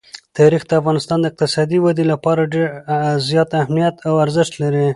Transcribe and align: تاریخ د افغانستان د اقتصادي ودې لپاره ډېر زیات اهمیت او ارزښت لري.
تاریخ 0.37 0.61
د 0.67 0.71
افغانستان 0.81 1.17
د 1.21 1.25
اقتصادي 1.31 1.77
ودې 1.81 2.05
لپاره 2.13 2.49
ډېر 2.53 2.67
زیات 3.27 3.49
اهمیت 3.61 3.95
او 4.07 4.13
ارزښت 4.25 4.53
لري. 4.63 4.85